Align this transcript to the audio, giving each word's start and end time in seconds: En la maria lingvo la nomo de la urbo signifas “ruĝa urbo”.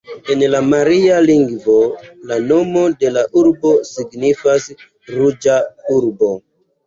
En 0.33 0.39
la 0.51 0.59
maria 0.67 1.17
lingvo 1.25 1.75
la 2.31 2.37
nomo 2.45 2.85
de 3.03 3.11
la 3.17 3.25
urbo 3.41 3.75
signifas 3.91 4.67
“ruĝa 5.19 5.59
urbo”. 5.99 6.33